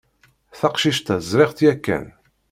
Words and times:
Taqcict-a 0.59 1.15
ẓriɣ-tt 1.31 1.65
yakan. 1.65 2.05